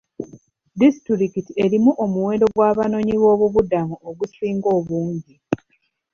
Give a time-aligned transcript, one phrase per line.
[0.79, 5.35] Disitulikiti erimu omuwendo gw'abanoonyiboobubudamu ogusinga obungi.